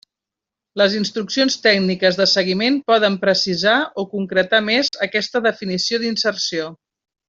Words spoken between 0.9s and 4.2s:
instruccions tècniques de seguiment poden precisar o